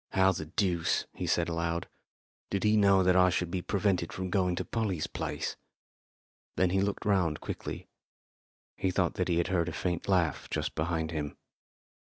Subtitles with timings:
[0.13, 1.87] "How the deuce," he said aloud,
[2.49, 5.57] "did he know that I should be prevented from going to Polly's place?"
[6.55, 7.87] Then he looked round quickly.
[8.77, 11.37] He thought that he had heard a faint laugh just behind him.